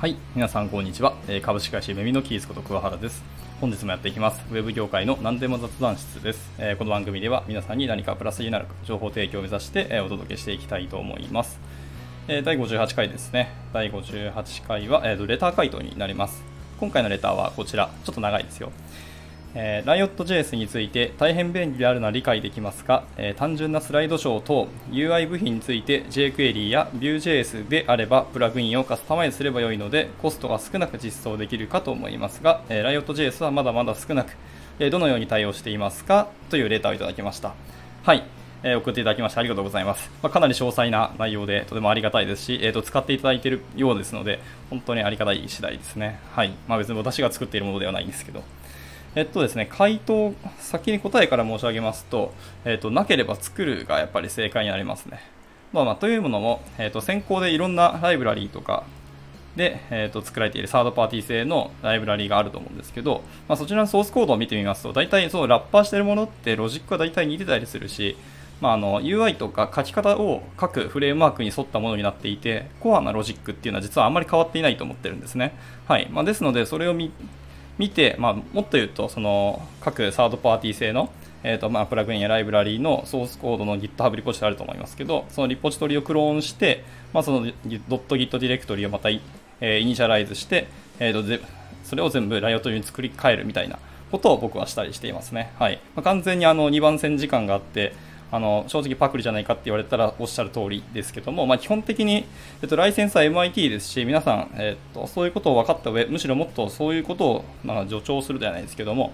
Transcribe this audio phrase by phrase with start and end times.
[0.00, 1.12] はい、皆さんこんにちは。
[1.28, 3.22] え株式会社メミのキースこと桑原です。
[3.60, 4.42] 本日もやっていきます。
[4.50, 6.50] ウェブ業界の何でも雑談室です。
[6.56, 11.60] えこの番組では皆さんに何かプラスになる情報提供を目指して、えお届けしていきたいと思います。
[12.28, 13.52] え第58回ですね。
[13.74, 16.42] 第58回は、えーレター回答になります。
[16.78, 17.90] 今回のレターはこちら。
[18.02, 18.72] ちょっと長いですよ。
[19.54, 34.36] えー、Riot.js について大変便利であるのは理解できますが、えー単純なスライドショー等 UI 部品について jQuery や Vue.js であればプラグインをカスタマイズすればよいのでコストが少なく実装できるかと思いますが、えー Riot.js はまだまだ少なく、
[34.78, 36.28] えどのように対応していますか？
[36.48, 37.54] というレターをいただきました。
[38.04, 38.22] はい。
[38.62, 40.10] え送っていただきましてありがとうございます。
[40.22, 44.38] まあ、かなり詳細な内容でとてもありがたいですし、えー、と使っていただいているようですので、
[44.68, 46.20] 本当にありがたい次第ですね。
[46.34, 46.52] はい。
[46.68, 48.42] まあ、別に私が作っているものではないんですけど。
[49.16, 52.32] えっとですね、回答、先に答えから申し上げますと、
[52.64, 55.20] えっと、なければ作るがやっぱり正解になりますね。
[55.72, 58.84] まあまあ、というものも、えっと、先行でいろんなライブラリーとか
[59.56, 68.16] で、えっと、作られているサードパーティー製のライブラリーがあると思うんですけど、まあ、そちらのソースコードを見てみますと、大体そうラッパーしてるものってロジックは大体似てたりするし、
[68.60, 75.54] まあ、あの UI とか書き方を各フレームワークに沿ったものになっていて、コアなロジックっていうのは実はあんまり変わっていないと思ってるんですね。
[75.88, 77.10] はいまあ、ですので、それを見
[77.80, 81.10] 見て、まあ、もっと言うとその各サードパーティー製の、
[81.42, 91.40] えーとまあ、プラグインやライブラリーのソースコードの GitHub リポジトリあると思いますけどそのリポジトリをクローンして、まあ、その .git ディレクトリをまた、えーイニシャライズして、えーとぜ
[91.84, 93.78] それを全部ライオットに作り変えるみたいな
[94.10, 95.80] ことを僕はしたりしていますね、はい。
[95.96, 97.94] まあ、完全にあの2番線時間があって
[98.32, 102.24] あの正直パクリじゃないかって言われたらおっしゃる通りですけども、まあ、基本的に、
[102.62, 109.12] えっと、ライセンスは MIT ですし皆さん、えっと、そういうことを分かった上むしろもっとそういうことを、まあ、助長するではないですけども、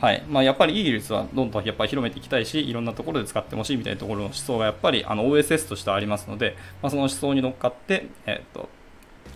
[0.00, 8.68] はいまあ、やっぱりいい技術はどんどんやっぱり広めていきたいしいろんなところで使ってほしいみたいなところの思想がやっぱりあの OSS としてありますので、まあ、その思想に乗っかって、えっと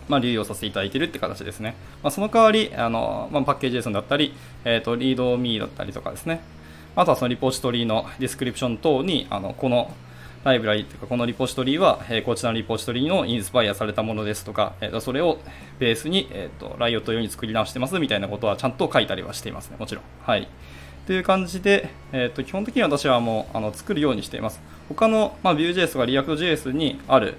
[0.09, 1.75] まあ、流用させていただいているって形ですね。
[2.03, 4.35] まあ、その代わり、あのまあ、 package JSON だったり、
[4.65, 6.41] えー、と README だったりとかですね。
[6.95, 9.91] あとはそのリポジトリの description 等に、あのこの
[10.45, 15.39] ライブラリというか、このリポジトリは、えーこちらのリポジトリのインスパイアされたものですとか、えーとそれを
[15.79, 20.05] ベースに、えー、と Riot 用に作り直してますみたいなことはちゃんと書いたりはしていますね、もちろん。
[20.23, 20.49] はい。
[21.07, 24.61] という感じで、えー、と基本的に私はもうあの作るようにしています。
[24.89, 27.35] 他の、まあ、Vue.js とか React.js にある、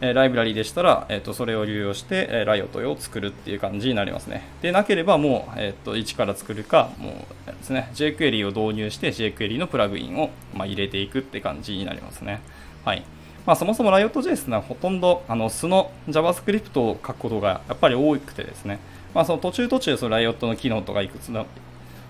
[0.00, 4.46] えーライブラリでしたら、えー、とそれを流用して、えー、ライオット用を作るっていう感じになりますね。
[4.62, 7.14] でなければもう、えー、と一から作るか、もう
[7.58, 12.40] ですね、jQuery を導入して jQuery のプラグインを、ま、入れていくって感じになりますね。
[12.84, 13.04] はい。
[13.46, 18.78] まあ、そもそも Riot.js はほとんどあの素の JavaScript を書くことがやっぱり多くてですね、
[19.14, 21.46] まあ、その途中途中その Riot の機能とかいくつの、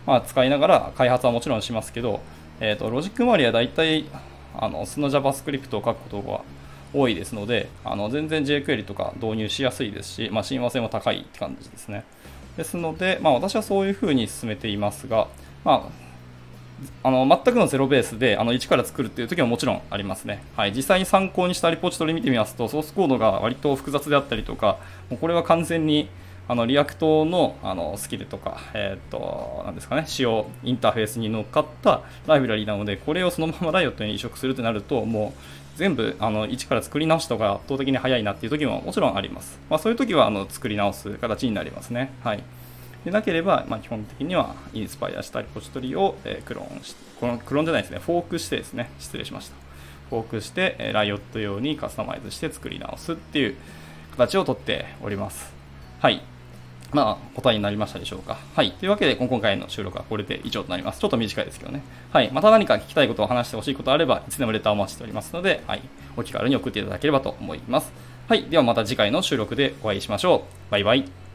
[0.05, 2.21] まあ、使いながら開発はもちろんしますけど、
[2.61, 4.07] えー、とロジック周りは大体
[4.57, 6.41] あの素の JavaScript を書くことが
[6.93, 12.05] 多いですので、あの全然 jQuery とか導入しやすいですし、まあ、親和性も高いって感じですね。
[12.59, 15.29] ですので、まあ、私はそういうふうに進めていますが、
[15.65, 15.89] ま
[17.05, 20.43] あ、あの全くのゼロベースであの一から作るっていう時ももちろんありますね。
[20.57, 26.09] はい、実際に参考にしたリポジトリ見てみますと、ソースコードが割と複雑であったりとか、もうこれは完全に
[26.49, 39.61] あの React のあのスキルとか、えー、となんですかね、仕様、インターフェースに乗っかったライブラリーなので、これをそのまま Riot に移植するとなると、もう全部あの一から作り直した方が圧倒的に早いなっていう時ももちろんあります。
[39.71, 42.13] まあ、そういう時はあの作り直す形になりますね。
[42.25, 42.43] はい。
[43.05, 49.55] でなければ、まあ、基本的にはインスパイアしたリポジトリを、えクローンし、このクローンじゃないですね、フォークしてですね、失礼しました。
[50.11, 53.57] フォークして、えライオット用にカスタマイズして作り直すっていう
[54.17, 55.53] 形をとっております。
[56.01, 56.21] はい。
[56.93, 58.39] まあ、答えになりましたでしょうか。
[58.55, 58.73] はい。
[58.73, 61.01] というわけで、今回の収録はこれで以上となります。
[61.01, 61.83] ちょっと短いですけどね。
[62.13, 62.31] はい。
[62.33, 65.83] また何か聞きたいことを話してほしいことあれば、いつでもレターをお待ちしておりますので、はい。
[66.17, 67.93] お気軽に送っていただければと思います。
[68.29, 68.45] はい。
[68.45, 70.71] ではまた次回の収録でお会いしましょう。
[70.71, 71.28] バイバイ。